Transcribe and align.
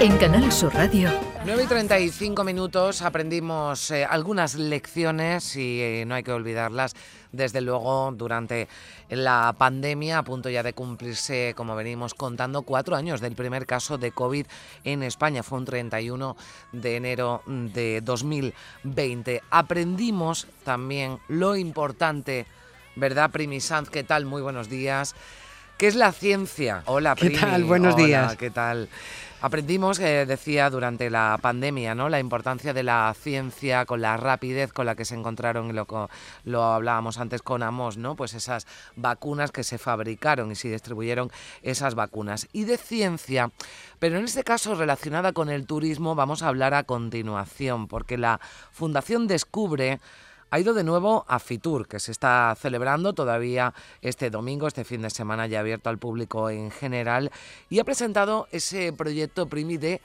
En 0.00 0.16
Canal 0.16 0.50
Sur 0.50 0.72
Radio. 0.72 1.10
9 1.44 1.64
y 1.64 1.66
35 1.66 2.42
minutos 2.42 3.02
aprendimos 3.02 3.90
eh, 3.90 4.06
algunas 4.06 4.54
lecciones 4.54 5.56
y 5.56 5.82
eh, 5.82 6.04
no 6.06 6.14
hay 6.14 6.22
que 6.22 6.32
olvidarlas. 6.32 6.94
Desde 7.32 7.60
luego, 7.60 8.10
durante 8.10 8.66
la 9.10 9.54
pandemia, 9.58 10.16
a 10.16 10.22
punto 10.22 10.48
ya 10.48 10.62
de 10.62 10.72
cumplirse, 10.72 11.52
como 11.54 11.76
venimos 11.76 12.14
contando, 12.14 12.62
cuatro 12.62 12.96
años 12.96 13.20
del 13.20 13.34
primer 13.34 13.66
caso 13.66 13.98
de 13.98 14.10
COVID 14.10 14.46
en 14.84 15.02
España. 15.02 15.42
Fue 15.42 15.58
un 15.58 15.66
31 15.66 16.34
de 16.72 16.96
enero 16.96 17.42
de 17.46 18.00
2020. 18.00 19.42
Aprendimos 19.50 20.46
también 20.64 21.18
lo 21.28 21.56
importante, 21.56 22.46
¿verdad, 22.96 23.30
Primi 23.30 23.60
Sanz? 23.60 23.90
¿Qué 23.90 24.02
tal? 24.02 24.24
Muy 24.24 24.40
buenos 24.40 24.70
días. 24.70 25.14
¿Qué 25.80 25.86
es 25.86 25.94
la 25.94 26.12
ciencia? 26.12 26.82
Hola, 26.84 27.14
Primi. 27.14 27.36
¿Qué 27.36 27.40
tal? 27.40 27.64
Buenos 27.64 27.94
Hola, 27.94 28.04
días. 28.04 28.36
¿Qué 28.36 28.50
tal? 28.50 28.90
Aprendimos, 29.40 29.98
eh, 29.98 30.26
decía, 30.26 30.68
durante 30.68 31.08
la 31.08 31.38
pandemia, 31.40 31.94
¿no? 31.94 32.10
La 32.10 32.20
importancia 32.20 32.74
de 32.74 32.82
la 32.82 33.14
ciencia 33.18 33.86
con 33.86 34.02
la 34.02 34.18
rapidez 34.18 34.74
con 34.74 34.84
la 34.84 34.94
que 34.94 35.06
se 35.06 35.14
encontraron, 35.14 35.70
y 35.70 35.72
lo, 35.72 36.10
lo 36.44 36.64
hablábamos 36.64 37.16
antes 37.16 37.40
con 37.40 37.62
Amos, 37.62 37.96
¿no? 37.96 38.14
Pues 38.14 38.34
esas 38.34 38.66
vacunas 38.94 39.52
que 39.52 39.64
se 39.64 39.78
fabricaron 39.78 40.52
y 40.52 40.54
se 40.54 40.68
distribuyeron 40.68 41.30
esas 41.62 41.94
vacunas. 41.94 42.46
Y 42.52 42.64
de 42.64 42.76
ciencia, 42.76 43.50
pero 43.98 44.18
en 44.18 44.26
este 44.26 44.44
caso 44.44 44.74
relacionada 44.74 45.32
con 45.32 45.48
el 45.48 45.64
turismo, 45.64 46.14
vamos 46.14 46.42
a 46.42 46.48
hablar 46.48 46.74
a 46.74 46.84
continuación, 46.84 47.88
porque 47.88 48.18
la 48.18 48.38
Fundación 48.70 49.28
Descubre 49.28 49.98
ha 50.50 50.58
ido 50.58 50.74
de 50.74 50.84
nuevo 50.84 51.24
a 51.28 51.38
Fitur, 51.38 51.86
que 51.86 52.00
se 52.00 52.12
está 52.12 52.56
celebrando 52.58 53.12
todavía 53.12 53.72
este 54.02 54.30
domingo, 54.30 54.66
este 54.66 54.84
fin 54.84 55.02
de 55.02 55.10
semana 55.10 55.46
ya 55.46 55.60
abierto 55.60 55.90
al 55.90 55.98
público 55.98 56.50
en 56.50 56.70
general, 56.70 57.30
y 57.68 57.78
ha 57.78 57.84
presentado 57.84 58.48
ese 58.50 58.92
proyecto 58.92 59.48
Primi 59.48 59.76
de 59.76 60.00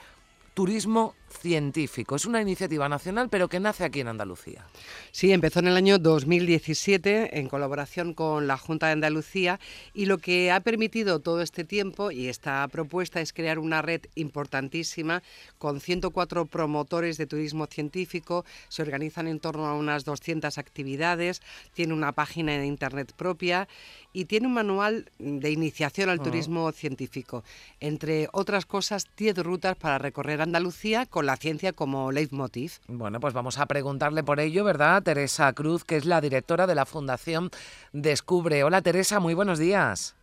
turismo 0.54 1.16
científico. 1.36 2.16
Es 2.16 2.26
una 2.26 2.42
iniciativa 2.42 2.90
nacional, 2.90 3.30
pero 3.30 3.48
que 3.48 3.60
nace 3.60 3.84
aquí 3.84 4.00
en 4.00 4.08
Andalucía. 4.08 4.66
Sí, 5.12 5.32
empezó 5.32 5.60
en 5.60 5.68
el 5.68 5.78
año 5.78 6.00
2017 6.00 7.40
en 7.40 7.48
colaboración 7.48 8.14
con 8.14 8.48
la 8.48 8.58
Junta 8.58 8.88
de 8.88 8.94
Andalucía 8.94 9.60
y 9.94 10.06
lo 10.06 10.18
que 10.18 10.52
ha 10.52 10.60
permitido 10.62 11.20
todo 11.20 11.42
este 11.42 11.64
tiempo 11.64 12.12
y 12.12 12.28
esta 12.28 12.68
propuesta 12.68 13.22
es 13.22 13.34
crear 13.34 13.60
una 13.60 13.82
red 13.82 14.02
importantísima 14.16 15.22
con 15.58 15.82
104 15.82 16.46
promotores 16.46 17.18
de 17.18 17.28
turismo 17.28 17.68
científico. 17.68 18.46
Se 18.70 18.82
organizan 18.82 19.28
en 19.28 19.40
torno 19.40 19.68
a 19.68 19.76
unas 19.76 20.06
200 20.06 20.58
actividades, 20.58 21.42
tiene 21.74 21.94
una 21.94 22.12
página 22.12 22.54
de 22.54 22.66
internet 22.66 23.14
propia 23.16 23.68
y 24.14 24.26
tiene 24.26 24.48
un 24.48 24.54
manual 24.54 25.12
de 25.20 25.52
iniciación 25.52 26.10
al 26.10 26.20
ah. 26.22 26.24
turismo 26.24 26.72
científico. 26.72 27.44
Entre 27.80 28.30
otras 28.32 28.66
cosas, 28.66 29.08
10 29.18 29.40
rutas 29.40 29.76
para 29.76 29.98
recorrer 29.98 30.42
Andalucía 30.42 31.06
con 31.06 31.25
la 31.26 31.38
ciencia 31.38 31.74
como 31.74 32.12
leitmotiv. 32.12 32.74
Bueno, 32.88 33.20
pues 33.20 33.34
vamos 33.34 33.60
a 33.60 33.66
preguntarle 33.66 34.24
por 34.24 34.40
ello, 34.40 34.64
¿verdad? 34.64 35.04
Teresa 35.04 35.52
Cruz, 35.54 35.84
que 35.84 35.98
es 35.98 36.06
la 36.06 36.22
directora 36.22 36.68
de 36.68 36.76
la 36.76 36.86
Fundación 36.86 37.50
Descubre. 37.94 38.64
Hola 38.64 38.82
Teresa, 38.82 39.20
muy 39.20 39.34
buenos 39.34 39.60
días. 39.60 40.16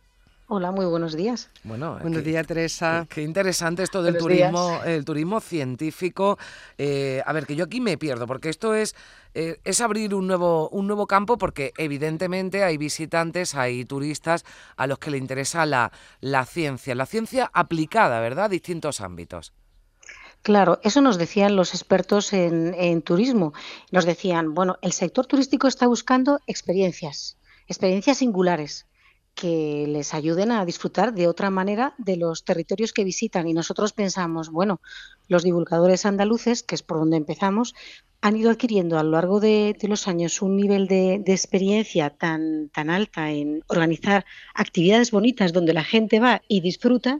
Hola, 0.47 0.71
muy 0.71 0.85
buenos 0.85 1.15
días. 1.15 1.49
Bueno, 1.63 1.97
buenos 2.01 2.23
días, 2.23 2.45
Teresa. 2.45 3.07
Qué, 3.09 3.21
interesante 3.23 3.81
esto 3.81 4.03
del 4.03 4.17
turismo, 4.17 4.81
el 4.85 5.05
turismo 5.05 5.39
científico. 5.39 6.37
Eh, 6.77 7.23
a 7.25 7.31
ver, 7.31 7.45
que 7.47 7.55
yo 7.55 7.63
aquí 7.63 7.79
me 7.79 7.97
pierdo, 7.97 8.27
porque 8.27 8.49
esto 8.49 8.75
es 8.75 8.93
eh, 9.33 9.59
es 9.63 9.81
abrir 9.81 10.13
un 10.13 10.27
nuevo 10.27 10.69
un 10.69 10.85
nuevo 10.85 11.07
campo, 11.07 11.37
porque 11.37 11.71
evidentemente 11.77 12.63
hay 12.63 12.77
visitantes, 12.77 13.55
hay 13.55 13.85
turistas 13.85 14.43
a 14.75 14.85
los 14.85 14.99
que 14.99 15.11
le 15.11 15.17
interesa 15.17 15.65
la, 15.65 15.91
la 16.19 16.45
ciencia, 16.45 16.93
la 16.93 17.05
ciencia 17.05 17.49
aplicada, 17.53 18.19
¿verdad? 18.19 18.49
Distintos 18.49 18.99
ámbitos. 18.99 19.53
Claro, 20.43 20.81
eso 20.83 20.99
nos 20.99 21.17
decían 21.17 21.55
los 21.55 21.73
expertos 21.73 22.33
en, 22.33 23.01
turismo. 23.01 23.53
Nos 23.91 24.03
decían, 24.03 24.53
bueno, 24.53 24.77
el 24.81 24.91
sector 24.91 25.25
turístico 25.25 25.67
está 25.67 25.87
buscando 25.87 26.41
experiencias, 26.47 27.37
experiencias 27.65 28.17
singulares 28.17 28.85
que 29.35 29.85
les 29.87 30.13
ayuden 30.13 30.51
a 30.51 30.65
disfrutar 30.65 31.13
de 31.13 31.29
otra 31.29 31.49
manera 31.49 31.95
de 31.97 32.17
los 32.17 32.43
territorios 32.43 32.91
que 32.91 33.05
visitan. 33.05 33.47
Y 33.47 33.53
nosotros 33.53 33.93
pensamos, 33.93 34.49
bueno, 34.49 34.81
los 35.29 35.43
divulgadores 35.43 36.05
andaluces, 36.05 36.61
que 36.61 36.75
es 36.75 36.83
por 36.83 36.97
donde 36.97 37.15
empezamos, 37.15 37.73
han 38.23 38.37
ido 38.37 38.51
adquiriendo 38.51 38.97
a 38.97 39.03
lo 39.03 39.11
largo 39.11 39.41
de, 39.41 39.75
los 39.81 40.07
años 40.07 40.41
un 40.41 40.55
nivel 40.55 40.87
de, 40.87 41.15
experiencia 41.27 42.09
tan, 42.09 42.69
tan 42.69 42.89
alta 42.89 43.31
en 43.31 43.63
organizar 43.67 44.23
actividades 44.53 45.11
bonitas 45.11 45.51
donde 45.51 45.73
la 45.73 45.83
gente 45.83 46.21
va 46.21 46.41
y 46.47 46.61
disfruta, 46.61 47.19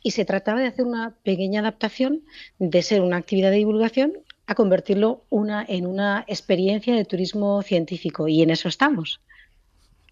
y 0.00 0.12
se 0.12 0.24
trataba 0.24 0.60
de 0.60 0.68
hacer 0.68 0.84
una 0.86 1.16
pequeña 1.24 1.58
adaptación 1.58 2.22
de 2.60 2.82
ser 2.82 3.02
una 3.02 3.16
actividad 3.16 3.50
de 3.50 3.56
divulgación 3.56 4.12
a 4.46 4.54
convertirlo 4.54 5.24
una, 5.28 5.64
en 5.66 5.86
una 5.86 6.24
experiencia 6.28 6.94
de 6.94 7.04
turismo 7.04 7.60
científico, 7.62 8.28
y 8.28 8.40
en 8.40 8.50
eso 8.50 8.68
estamos. 8.68 9.20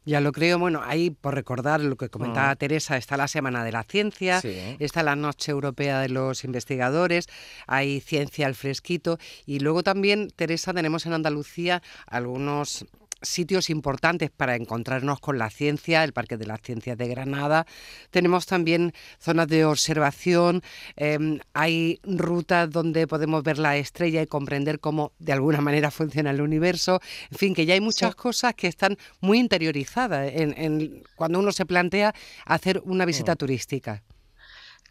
Ya 0.04 0.20
lo 0.20 0.32
creo. 0.32 0.58
Bueno, 0.58 0.80
ahí, 0.84 1.10
por 1.10 1.34
recordar 1.34 1.80
lo 1.80 1.96
que 1.96 2.08
comentaba 2.08 2.52
mm. 2.54 2.56
Teresa, 2.56 2.96
está 2.96 3.16
la 3.16 3.28
Semana 3.28 3.64
de 3.64 3.72
la 3.72 3.84
Ciencia, 3.84 4.40
está 4.78 5.02
la 5.02 5.16
Noche 5.16 5.52
Europea 5.52 6.00
de 6.00 6.08
los 6.08 6.44
Investigadores, 6.44 7.28
hay 7.66 8.00
Ciencia 8.00 8.46
al 8.46 8.54
Fresquito 8.54 9.18
y 9.46 9.60
luego 9.60 9.82
también, 9.82 10.28
Teresa, 10.34 10.72
tenemos 10.72 11.06
en 11.06 11.12
Andalucía 11.12 11.82
algunos 12.06 12.86
sitios 13.22 13.70
importantes 13.70 14.30
para 14.30 14.56
encontrarnos 14.56 15.20
con 15.20 15.38
la 15.38 15.50
ciencia, 15.50 16.04
el 16.04 16.12
Parque 16.12 16.36
de 16.36 16.46
las 16.46 16.60
Ciencias 16.60 16.98
de 16.98 17.08
Granada. 17.08 17.66
Tenemos 18.10 18.46
también 18.46 18.92
zonas 19.18 19.48
de 19.48 19.64
observación, 19.64 20.62
em, 20.96 21.38
hay 21.54 22.00
rutas 22.02 22.70
donde 22.70 23.06
podemos 23.06 23.42
ver 23.42 23.58
la 23.58 23.76
estrella 23.76 24.22
y 24.22 24.26
comprender 24.26 24.80
cómo 24.80 25.12
de 25.18 25.32
alguna 25.32 25.60
manera 25.60 25.90
funciona 25.90 26.30
el 26.30 26.40
universo. 26.40 27.00
En 27.30 27.38
fin, 27.38 27.54
que 27.54 27.66
ya 27.66 27.74
hay 27.74 27.80
muchas 27.80 28.14
cosas 28.14 28.54
que 28.54 28.66
están 28.66 28.96
muy 29.20 29.38
interiorizadas 29.38 30.32
en, 30.34 31.02
cuando 31.16 31.38
uno 31.38 31.52
se 31.52 31.66
plantea 31.66 32.14
hacer 32.44 32.82
una 32.84 33.04
visita 33.04 33.34
mm. 33.34 33.36
turística. 33.36 34.02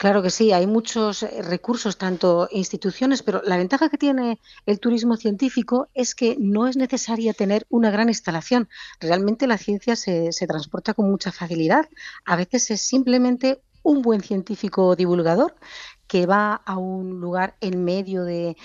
Claro 0.01 0.23
que 0.23 0.31
sí, 0.31 0.51
hay 0.51 0.65
muchos 0.65 1.21
eh, 1.21 1.43
recursos, 1.43 1.99
tanto 1.99 2.47
instituciones, 2.49 3.21
pero 3.21 3.43
la 3.45 3.55
ventaja 3.55 3.87
que 3.87 3.99
tiene 3.99 4.39
el 4.65 4.79
turismo 4.79 5.15
científico 5.15 5.89
es 5.93 6.15
que 6.15 6.37
no 6.39 6.65
es 6.67 6.75
necesaria 6.75 7.33
tener 7.33 7.67
una 7.69 7.91
gran 7.91 8.09
instalación. 8.09 8.67
Realmente 8.99 9.45
la 9.45 9.59
ciencia 9.59 9.95
se, 9.95 10.31
transporta 10.47 10.95
con 10.95 11.11
mucha 11.11 11.31
facilidad. 11.31 11.87
A 12.25 12.35
veces 12.35 12.71
es 12.71 12.81
simplemente 12.81 13.61
un 13.83 14.01
buen 14.01 14.23
científico 14.23 14.95
divulgador 14.95 15.53
que 16.07 16.25
va 16.25 16.55
a 16.55 16.79
un 16.79 17.21
lugar 17.21 17.55
en 17.61 17.83
medio 17.83 18.23
de, 18.23 18.55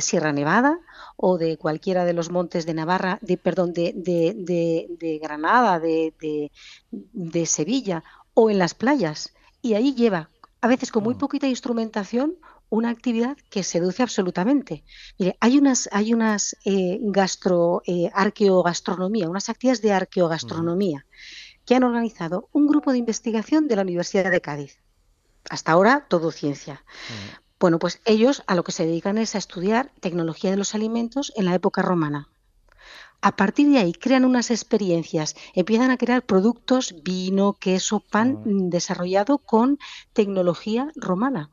Sierra 0.00 0.32
Nevada 0.32 0.80
o 1.18 1.36
de 1.36 1.58
cualquiera 1.58 2.06
de 2.06 2.14
los 2.14 2.30
montes 2.30 2.64
de 2.64 2.72
Navarra, 2.72 3.18
de, 3.20 3.36
perdón, 3.36 3.74
de, 3.74 3.92
de 3.94 5.20
Granada, 5.22 5.78
de 5.78 6.50
Sevilla 7.44 8.02
o 8.32 8.48
en 8.48 8.58
las 8.58 8.72
playas. 8.72 9.34
Y 9.60 9.74
ahí 9.74 9.94
lleva 9.94 10.30
a 10.60 10.68
veces 10.68 10.90
con 10.92 11.04
muy 11.04 11.14
mm. 11.14 11.18
poquita 11.18 11.46
instrumentación, 11.46 12.36
una 12.68 12.90
actividad 12.90 13.36
que 13.50 13.62
seduce 13.62 14.02
absolutamente. 14.02 14.84
Mire, 15.18 15.36
hay 15.40 15.58
unas, 15.58 15.88
hay 15.92 16.12
unas 16.12 16.56
eh, 16.64 16.98
gastro, 17.00 17.82
eh, 17.86 18.10
arqueogastronomía, 18.14 19.28
unas 19.28 19.48
actividades 19.48 19.82
de 19.82 19.92
arqueogastronomía 19.92 20.98
mm. 20.98 21.64
que 21.66 21.74
han 21.74 21.84
organizado 21.84 22.48
un 22.52 22.66
grupo 22.66 22.92
de 22.92 22.98
investigación 22.98 23.68
de 23.68 23.76
la 23.76 23.82
Universidad 23.82 24.30
de 24.30 24.40
Cádiz. 24.40 24.78
Hasta 25.48 25.72
ahora, 25.72 26.06
todo 26.08 26.30
ciencia. 26.30 26.84
Mm. 27.08 27.50
Bueno, 27.58 27.78
pues 27.78 28.00
ellos 28.04 28.42
a 28.46 28.54
lo 28.54 28.64
que 28.64 28.72
se 28.72 28.86
dedican 28.86 29.18
es 29.18 29.34
a 29.34 29.38
estudiar 29.38 29.92
tecnología 30.00 30.50
de 30.50 30.56
los 30.56 30.74
alimentos 30.74 31.32
en 31.36 31.44
la 31.44 31.54
época 31.54 31.82
romana. 31.82 32.28
A 33.22 33.36
partir 33.36 33.68
de 33.70 33.78
ahí 33.78 33.92
crean 33.92 34.24
unas 34.24 34.50
experiencias, 34.50 35.36
empiezan 35.54 35.90
a 35.90 35.98
crear 35.98 36.24
productos, 36.24 36.94
vino, 37.02 37.52
queso, 37.52 38.00
pan 38.00 38.40
mm, 38.44 38.70
desarrollado 38.70 39.38
con 39.38 39.78
tecnología 40.14 40.90
romana. 40.96 41.50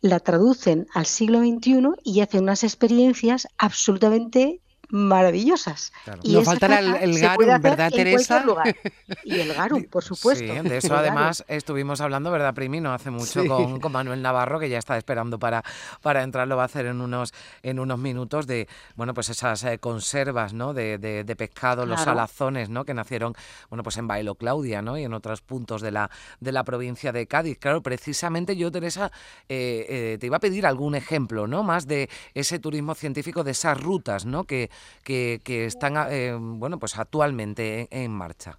La 0.00 0.18
traducen 0.18 0.88
al 0.92 1.06
siglo 1.06 1.40
XXI 1.40 1.90
y 2.02 2.20
hacen 2.20 2.42
unas 2.42 2.64
experiencias 2.64 3.46
absolutamente 3.56 4.60
maravillosas. 4.88 5.92
Y 6.22 6.34
Nos 6.34 6.44
faltará 6.44 6.78
el, 6.78 7.18
garum, 7.18 7.60
¿verdad, 7.60 7.90
Teresa? 7.90 8.44
Y 9.24 9.40
el 9.40 9.54
garum, 9.54 9.84
por 9.84 10.04
supuesto. 10.04 10.44
Sí, 10.44 10.68
de 10.68 10.76
eso 10.76 10.94
además 10.94 11.44
estuvimos 11.48 12.00
hablando, 12.00 12.30
¿verdad, 12.30 12.54
Primi? 12.54 12.80
No 12.80 12.92
hace 12.92 13.10
mucho 13.10 13.46
con, 13.46 13.80
con, 13.80 13.92
Manuel 13.92 14.22
Navarro, 14.22 14.58
que 14.58 14.68
ya 14.68 14.78
está 14.78 14.96
esperando 14.96 15.38
para, 15.38 15.62
para 16.02 16.22
entrar, 16.22 16.46
lo 16.48 16.56
va 16.56 16.62
a 16.62 16.66
hacer 16.66 16.86
en 16.86 17.00
unos, 17.00 17.32
en 17.62 17.78
unos 17.78 17.98
minutos, 17.98 18.46
de 18.46 18.68
bueno 18.94 19.14
pues 19.14 19.30
esas 19.30 19.64
eh, 19.64 19.78
conservas 19.78 20.52
¿no? 20.52 20.74
de, 20.74 20.98
de, 20.98 21.36
pescado, 21.36 21.86
los 21.86 22.00
salazones 22.00 22.68
¿no? 22.68 22.84
que 22.84 22.94
nacieron 22.94 23.34
bueno 23.68 23.82
pues 23.82 23.96
en 23.96 24.06
Bailo 24.06 24.34
Claudia 24.34 24.82
¿no? 24.82 24.96
y 24.98 25.04
en 25.04 25.12
otros 25.12 25.42
puntos 25.42 25.82
de 25.82 25.90
la, 25.90 26.10
de 26.40 26.52
la 26.52 26.64
provincia 26.64 27.12
de 27.12 27.26
Cádiz. 27.26 27.58
Claro, 27.58 27.82
precisamente 27.82 28.56
yo, 28.56 28.70
Teresa, 28.70 29.10
eh, 29.48 29.86
eh, 29.88 30.18
te 30.20 30.26
iba 30.26 30.36
a 30.36 30.40
pedir 30.40 30.66
algún 30.66 30.94
ejemplo 30.94 31.46
¿no? 31.46 31.62
más 31.62 31.86
de 31.86 32.08
ese 32.34 32.58
turismo 32.58 32.94
científico, 32.94 33.44
de 33.44 33.52
esas 33.52 33.80
rutas 33.80 34.26
¿no? 34.26 34.44
que, 34.44 34.70
que, 35.04 35.40
están 35.66 35.94
eh, 36.10 36.36
bueno, 36.38 36.78
pues 36.78 36.96
actualmente 36.98 37.88
en, 37.90 38.12
marcha? 38.12 38.58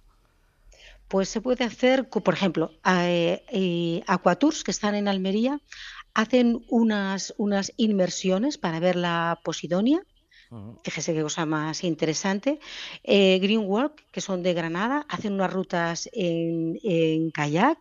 Pues 1.08 1.28
se 1.28 1.40
puede 1.40 1.64
hacer, 1.64 2.08
por 2.08 2.34
ejemplo, 2.34 2.72
eh, 2.84 4.02
Aquatours, 4.06 4.62
que 4.62 4.70
están 4.70 4.94
en 4.94 5.08
Almería, 5.08 5.60
hacen 6.14 6.64
unas, 6.68 7.34
unas 7.38 7.72
inmersiones 7.76 8.58
para 8.58 8.80
ver 8.80 8.96
la 8.96 9.40
Posidonia, 9.42 10.02
Fíjese 10.82 11.12
qué 11.12 11.22
cosa 11.22 11.44
más 11.44 11.84
interesante. 11.84 12.58
Eh, 13.04 13.38
Greenwalk, 13.38 14.10
que 14.10 14.22
son 14.22 14.42
de 14.42 14.54
Granada, 14.54 15.04
hacen 15.08 15.34
unas 15.34 15.52
rutas 15.52 16.08
en, 16.12 17.30
kayak. 17.32 17.78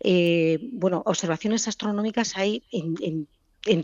Eh, 0.00 0.60
bueno, 0.72 1.02
observaciones 1.04 1.66
astronómicas 1.66 2.36
hay 2.36 2.62
en, 2.70 3.28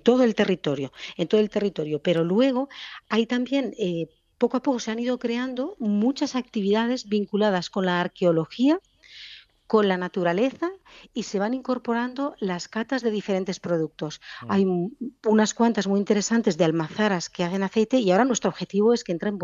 todo 0.00 0.22
el 0.24 0.34
territorio, 0.34 0.92
en 1.16 1.28
todo 1.28 1.40
el 1.40 1.50
territorio. 1.50 2.00
Pero 2.00 2.24
luego 2.24 2.68
hay 3.08 3.26
también 3.26 3.74
eh, 3.78 4.08
poco 4.38 4.56
a 4.56 4.62
poco 4.62 4.80
se 4.80 4.90
han 4.90 4.98
ido 4.98 5.18
creando 5.18 5.76
muchas 5.78 6.34
actividades 6.34 7.08
vinculadas 7.08 7.70
con 7.70 7.86
la 7.86 8.00
arqueología, 8.00 8.80
con 9.68 9.88
la 9.88 9.96
naturaleza 9.96 10.70
y 11.14 11.22
se 11.22 11.38
van 11.38 11.54
incorporando 11.54 12.34
las 12.40 12.68
catas 12.68 13.02
de 13.02 13.10
diferentes 13.10 13.60
productos. 13.60 14.20
Mm. 14.42 14.50
Hay 14.50 14.66
unas 15.26 15.54
cuantas 15.54 15.86
muy 15.86 16.00
interesantes 16.00 16.58
de 16.58 16.64
almazaras 16.64 17.30
que 17.30 17.44
hacen 17.44 17.62
aceite 17.62 17.98
y 17.98 18.10
ahora 18.10 18.24
nuestro 18.24 18.50
objetivo 18.50 18.92
es 18.92 19.04
que 19.04 19.12
entren 19.12 19.34
en 19.34 19.38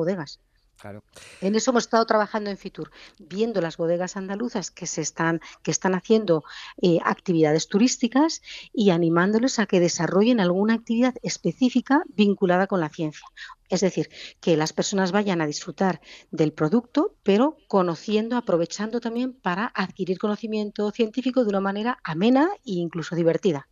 bodegas. 0.78 1.02
En 1.40 1.54
eso 1.54 1.70
hemos 1.70 1.84
estado 1.84 2.06
trabajando 2.06 2.50
en 2.50 2.56
Fitur, 2.56 2.90
viendo 3.18 3.60
las 3.60 3.76
bodegas 3.76 4.16
andaluzas 4.16 4.70
que 4.70 4.86
se 4.86 5.02
están, 5.02 5.40
que 5.62 5.70
están 5.70 5.94
haciendo 5.94 6.44
eh, 6.80 6.98
actividades 7.04 7.68
turísticas 7.68 8.42
y 8.72 8.90
animándoles 8.90 9.58
a 9.58 9.66
que 9.66 9.80
desarrollen 9.80 10.40
alguna 10.40 10.74
actividad 10.74 11.14
específica 11.22 12.02
vinculada 12.08 12.66
con 12.66 12.80
la 12.80 12.88
ciencia. 12.88 13.26
Es 13.68 13.80
decir, 13.80 14.08
que 14.40 14.56
las 14.56 14.72
personas 14.72 15.12
vayan 15.12 15.40
a 15.40 15.46
disfrutar 15.46 16.00
del 16.30 16.52
producto, 16.52 17.14
pero 17.22 17.58
conociendo, 17.68 18.36
aprovechando 18.36 19.00
también 19.00 19.34
para 19.34 19.66
adquirir 19.66 20.18
conocimiento 20.18 20.90
científico 20.90 21.42
de 21.42 21.50
una 21.50 21.60
manera 21.60 21.98
amena 22.02 22.48
e 22.64 22.72
incluso 22.72 23.14
divertida. 23.14 23.68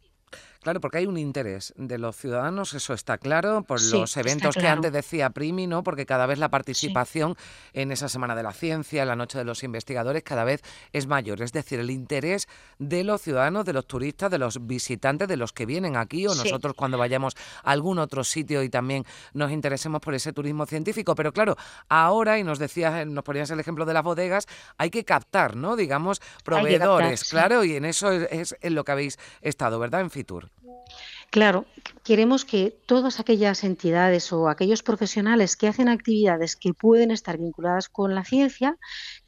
Claro, 0.67 0.81
porque 0.81 0.99
hay 0.99 1.07
un 1.07 1.17
interés 1.17 1.73
de 1.77 1.97
los 1.97 2.17
ciudadanos, 2.17 2.75
eso 2.75 2.93
está 2.93 3.19
claro, 3.19 3.63
por 3.63 3.81
los 3.81 4.17
eventos 4.17 4.57
que 4.57 4.67
antes 4.67 4.93
decía 4.93 5.31
Primi, 5.31 5.69
¿no? 5.69 5.85
Porque 5.85 6.07
cada 6.07 6.27
vez 6.27 6.41
la 6.41 6.49
participación 6.49 7.37
en 7.73 7.93
esa 7.93 8.09
Semana 8.09 8.35
de 8.35 8.43
la 8.43 8.53
Ciencia, 8.53 9.03
en 9.03 9.09
la 9.09 9.15
Noche 9.15 9.39
de 9.39 9.45
los 9.45 9.63
Investigadores, 9.63 10.25
cada 10.25 10.43
vez 10.43 10.63
es 10.93 11.07
mayor. 11.07 11.41
Es 11.41 11.53
decir, 11.53 11.79
el 11.79 11.89
interés 11.89 12.49
de 12.81 13.05
los 13.05 13.23
ciudadanos, 13.23 13.65
de 13.65 13.75
los 13.75 13.87
turistas, 13.87 14.29
de 14.29 14.39
los 14.39 14.67
visitantes, 14.67 15.29
de 15.29 15.37
los 15.37 15.53
que 15.53 15.67
vienen 15.67 15.97
aquí 15.97 16.27
o 16.27 16.35
nosotros 16.35 16.75
cuando 16.75 16.99
vayamos 16.99 17.37
a 17.63 17.71
algún 17.71 18.01
otro 18.01 18.25
sitio 18.25 18.65
y 18.65 18.69
también 18.69 19.05
nos 19.35 19.53
interesemos 19.53 20.01
por 20.01 20.17
ese 20.17 20.33
turismo 20.33 20.67
científico. 20.67 21.15
Pero 21.15 21.33
claro, 21.33 21.57
ahora, 21.89 22.41
y 22.41 22.43
nos 22.43 22.59
decías, 22.59 23.07
nos 23.07 23.23
ponías 23.23 23.49
el 23.53 23.61
ejemplo 23.61 23.85
de 23.85 23.95
las 23.95 24.03
bodegas, 24.03 24.49
hay 24.79 24.91
que 24.91 25.05
captar, 25.05 25.55
¿no? 25.55 25.77
Digamos, 25.77 26.21
proveedores, 26.43 27.23
claro, 27.31 27.63
y 27.63 27.77
en 27.77 27.85
eso 27.85 28.11
es, 28.11 28.57
en 28.61 28.75
lo 28.75 28.83
que 28.83 28.91
habéis 28.91 29.17
estado, 29.43 29.79
¿verdad? 29.79 30.01
En 30.01 30.11
Fitur. 30.11 30.51
Yeah. 30.63 31.16
Claro, 31.37 31.67
queremos 32.03 32.47
que 32.47 32.79
todas 32.87 33.19
aquellas 33.21 33.65
entidades 33.65 34.33
o 34.33 34.49
aquellos 34.49 34.83
profesionales 34.83 35.57
que 35.57 35.67
hacen 35.67 35.89
actividades 35.89 36.55
que 36.55 36.73
pueden 36.73 37.11
estar 37.11 37.37
vinculadas 37.37 37.89
con 37.89 38.15
la 38.15 38.25
ciencia, 38.25 38.79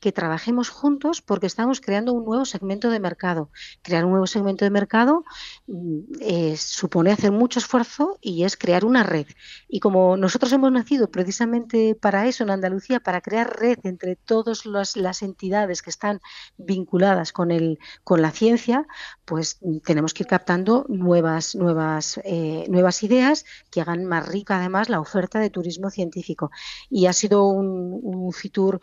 que 0.00 0.12
trabajemos 0.12 0.70
juntos 0.70 1.20
porque 1.20 1.46
estamos 1.46 1.80
creando 1.80 2.12
un 2.12 2.24
nuevo 2.24 2.44
segmento 2.44 2.88
de 2.88 3.00
mercado. 3.00 3.50
Crear 3.82 4.04
un 4.04 4.12
nuevo 4.12 4.28
segmento 4.28 4.64
de 4.64 4.70
mercado 4.70 5.24
mm, 5.66 5.98
eh, 6.20 6.56
supone 6.56 7.10
hacer 7.10 7.32
mucho 7.32 7.58
esfuerzo 7.58 8.16
y 8.22 8.44
es 8.44 8.56
crear 8.56 8.84
una 8.84 9.02
red. 9.02 9.26
Y 9.68 9.80
como 9.80 10.16
nosotros 10.16 10.52
hemos 10.52 10.70
nacido 10.70 11.10
precisamente 11.10 11.96
para 11.96 12.26
eso 12.28 12.44
en 12.44 12.50
Andalucía, 12.50 13.00
para 13.00 13.20
crear 13.20 13.58
red 13.58 13.78
entre 13.82 14.14
todas 14.14 14.64
las 14.64 15.22
entidades 15.22 15.82
que 15.82 15.90
están 15.90 16.20
vinculadas 16.56 17.32
con, 17.32 17.50
el, 17.50 17.80
con 18.04 18.22
la 18.22 18.30
ciencia, 18.30 18.86
pues 19.24 19.58
mm, 19.62 19.78
tenemos 19.78 20.14
que 20.14 20.22
ir 20.22 20.28
captando 20.28 20.86
nuevas, 20.88 21.56
nuevas, 21.56 21.97
eh, 22.24 22.64
nuevas 22.68 23.02
ideas 23.02 23.44
que 23.70 23.80
hagan 23.80 24.04
más 24.04 24.26
rica 24.26 24.58
además 24.58 24.88
la 24.88 25.00
oferta 25.00 25.38
de 25.40 25.50
turismo 25.50 25.90
científico. 25.90 26.50
Y 26.90 27.06
ha 27.06 27.12
sido 27.12 27.46
un, 27.46 28.00
un 28.02 28.32
Fitur 28.32 28.80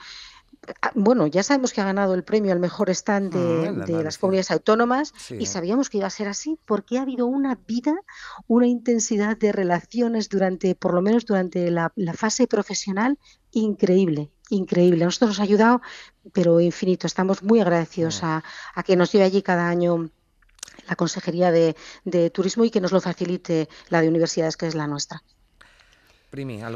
ah, 0.81 0.91
bueno, 0.95 1.27
ya 1.27 1.44
sabemos 1.44 1.73
que 1.73 1.81
ha 1.81 1.85
ganado 1.85 2.13
el 2.13 2.23
premio 2.23 2.51
al 2.51 2.59
mejor 2.59 2.89
stand 2.89 3.33
de, 3.33 3.71
mm, 3.71 4.03
las 4.03 4.17
comunidades 4.17 4.51
autónomas 4.51 5.13
y 5.29 5.45
sabíamos 5.45 5.89
que 5.89 5.97
iba 5.97 6.07
a 6.07 6.12
ser 6.12 6.27
así 6.27 6.57
porque 6.65 6.97
ha 6.97 7.03
habido 7.03 7.27
una 7.27 7.56
vida, 7.67 7.95
una 8.47 8.67
intensidad 8.67 9.38
de 9.38 9.51
relaciones 9.51 10.29
durante, 10.29 10.75
por 10.75 10.94
lo 10.94 11.01
menos 11.01 11.25
durante 11.25 11.69
la, 11.71 11.91
fase 12.13 12.47
profesional, 12.47 13.17
increíble, 13.51 14.31
increíble. 14.50 15.03
A 15.03 15.07
nosotros 15.07 15.31
nos 15.31 15.39
ha 15.39 15.44
ayudado, 15.44 15.81
pero 16.33 16.59
infinito. 16.59 17.07
Estamos 17.07 17.44
muy 17.44 17.59
agradecidos 17.59 18.23
a, 18.23 18.44
a 18.73 18.83
que 18.83 18.95
nos 18.95 19.12
lleve 19.12 19.25
allí 19.25 19.41
cada 19.41 19.69
año 19.69 20.09
la 20.87 20.95
Consejería 20.95 21.51
de, 21.51 21.75
Turismo 22.31 22.65
y 22.65 22.71
que 22.71 22.81
nos 22.81 22.91
lo 22.91 23.01
facilite 23.01 23.69
la 23.89 24.01
de 24.01 24.09
universidades, 24.09 24.57
que 24.57 24.67
es 24.67 24.75
la 24.75 24.87
nuestra. 24.87 25.23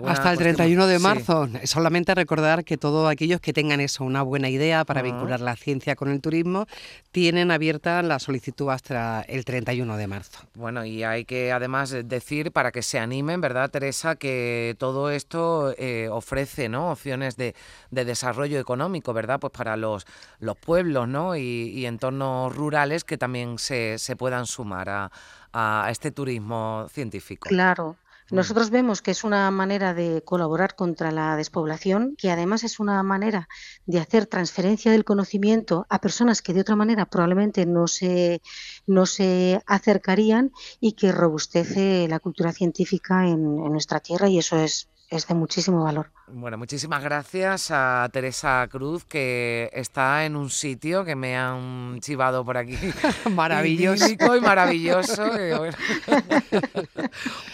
Hasta 0.08 0.32
el 0.32 0.38
31 0.38 0.88
de 0.88 1.00
marzo. 1.00 1.48
Solamente 1.66 2.16
recordar 2.16 2.64
que 2.64 2.78
todos 2.78 3.10
aquellos 3.10 3.42
que 3.42 3.54
tengan 3.54 3.80
eso, 3.80 4.04
una 4.04 4.22
buena 4.22 4.50
idea 4.50 4.86
para 4.86 5.02
vincular 5.02 5.42
la 5.42 5.56
ciencia 5.56 5.96
con 5.96 6.10
el 6.10 6.22
turismo, 6.22 6.66
tienen 7.12 7.52
abierta 7.52 8.02
la 8.02 8.20
solicitud 8.20 8.70
hasta 8.70 9.22
el 9.22 9.46
31 9.46 9.98
de 9.98 10.08
marzo. 10.08 10.40
Bueno, 10.56 10.86
y 10.86 11.04
hay 11.04 11.26
que 11.26 11.52
además 11.52 11.96
decir, 12.06 12.52
para 12.52 12.72
que 12.72 12.82
se 12.82 13.00
animen, 13.00 13.42
¿verdad, 13.42 13.70
Teresa? 13.70 14.16
Que 14.16 14.76
todo 14.78 15.10
esto 15.12 15.74
eh, 15.78 16.08
ofrece 16.10 16.70
¿no? 16.70 16.92
opciones 16.92 17.36
de, 17.36 17.56
desarrollo 17.92 18.60
económico, 18.60 19.14
¿verdad? 19.14 19.40
Pues 19.40 19.52
para 19.52 19.76
los, 19.76 20.06
los 20.40 20.58
pueblos 20.58 21.08
¿no? 21.08 21.36
y, 21.36 21.86
entornos 21.86 22.56
rurales 22.56 23.04
que 23.04 23.18
también 23.18 23.58
se, 23.58 23.98
se 23.98 24.16
puedan 24.16 24.46
sumar 24.46 24.90
a, 24.90 25.12
a 25.54 25.88
este 25.90 26.12
turismo 26.12 26.88
científico. 26.90 27.50
Claro. 27.50 27.98
Nosotros 28.32 28.70
vemos 28.70 29.02
que 29.02 29.12
es 29.12 29.24
una 29.24 29.50
manera 29.50 29.94
de 29.96 30.22
colaborar 30.24 30.76
contra 30.76 31.12
la 31.12 31.36
despoblación, 31.36 32.16
que 32.16 32.30
además 32.30 32.64
es 32.64 32.80
una 32.80 33.02
manera 33.02 33.50
de 33.88 34.00
hacer 34.00 34.28
transferencia 34.28 34.92
del 34.92 35.04
conocimiento 35.04 35.88
a 35.90 36.00
personas 36.00 36.44
que 36.44 36.54
de 36.54 36.62
otra 36.62 36.76
manera 36.76 37.08
probablemente 37.08 37.66
no 37.66 37.88
se, 37.88 38.42
no 38.86 39.08
se 39.08 39.62
acercarían 39.66 40.52
y 40.80 40.94
que 40.94 41.12
robustece 41.12 42.08
la 42.08 42.20
cultura 42.20 42.52
científica 42.52 43.28
en 43.28 43.56
nuestra 43.56 44.00
tierra 44.00 44.30
y 44.30 44.38
eso 44.38 44.58
es 44.58 44.90
es 45.10 45.28
de 45.28 45.34
muchísimo 45.34 45.84
valor. 45.84 46.12
Bueno, 46.28 46.58
muchísimas 46.58 47.04
gracias 47.04 47.72
a 47.72 48.08
Teresa 48.14 48.68
Cruz, 48.70 49.04
que 49.06 49.70
está 49.74 50.26
en 50.26 50.36
un 50.36 50.52
sitio 50.52 51.04
que 51.04 51.16
me 51.16 51.36
han 51.36 52.00
chivado 52.02 52.46
por 52.46 52.58
aquí. 52.58 52.78
maravilloso. 53.32 54.06
Y 54.36 54.42
maravilloso. 54.42 55.24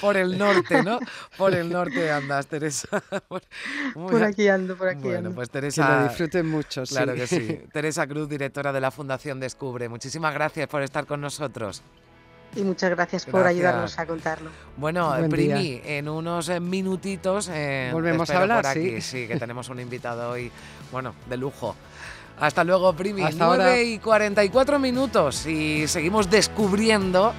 por 0.01 0.18
el 0.18 0.38
norte, 0.38 0.84
¿no? 0.84 1.00
Por 1.38 1.53
el 1.53 1.70
norte 1.72 2.12
andas, 2.12 2.48
Teresa. 2.48 3.01
por 3.94 4.24
aquí 4.24 4.50
ando, 4.50 4.75
por 4.75 4.89
aquí 4.89 5.03
bueno, 5.03 5.32
pues 5.32 5.50
Teresa... 5.50 5.86
Que 5.86 5.94
lo 5.94 6.03
disfruten 6.10 6.50
mucho, 6.50 6.84
Claro 6.84 7.15
que 7.15 7.27
sí. 7.27 7.62
Teresa 7.72 8.06
Cruz, 8.06 8.27
directora 8.27 8.74
de 8.74 8.82
la 8.82 8.91
Fundación 8.91 9.39
Descubre. 9.39 9.88
Muchísimas 9.88 10.34
gracias 10.34 10.68
por 10.68 10.82
estar 10.82 11.06
con 11.06 11.22
nosotros 11.22 11.82
y 12.56 12.64
muchas 12.64 12.90
gracias, 12.92 13.26
por 13.26 13.46
ayudarnos 13.46 13.98
a 14.00 14.06
contarlo. 14.06 14.50
Bueno, 14.78 15.14
Primi, 15.30 15.82
en 15.84 16.10
unos 16.10 16.50
eh, 16.50 16.60
minutitos 16.60 17.50
eh, 17.52 17.90
volvemos 17.92 18.30
a 18.30 18.42
hablar, 18.42 18.66
aquí. 18.66 19.02
Sí. 19.02 19.28
que 19.28 19.38
tenemos 19.38 19.70
un 19.70 19.80
invitado 19.80 20.32
hoy, 20.32 20.52
bueno, 20.92 21.14
de 21.30 21.38
lujo. 21.38 21.76
Hasta 22.40 22.64
luego, 22.64 22.94
Primi. 22.94 23.24
Hasta 23.24 23.46
9 23.46 23.84
y 23.84 24.00
44 24.00 24.80
minutos 24.80 25.46
y 25.46 25.88
seguimos 25.88 26.30
descubriendo 26.30 27.34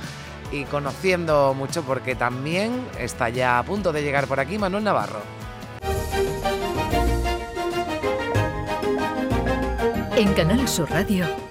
y 0.53 0.65
conociendo 0.65 1.55
mucho 1.55 1.83
porque 1.83 2.15
también 2.15 2.87
está 2.99 3.29
ya 3.29 3.59
a 3.59 3.63
punto 3.63 3.93
de 3.93 4.03
llegar 4.03 4.27
por 4.27 4.41
aquí 4.41 4.59
Manuel 4.59 4.85
Navarro. 4.85 5.21
En 10.17 10.33
Canal 10.33 10.67
Sur 10.67 10.91
Radio. 10.91 11.47